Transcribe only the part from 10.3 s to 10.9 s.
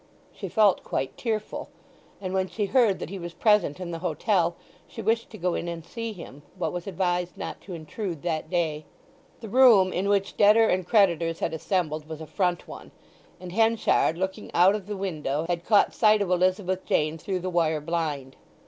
debtor and